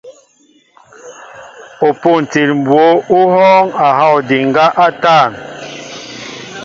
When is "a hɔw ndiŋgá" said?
3.85-4.65